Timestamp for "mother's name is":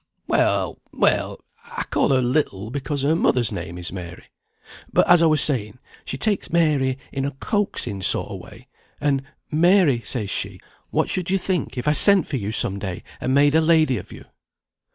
3.15-3.91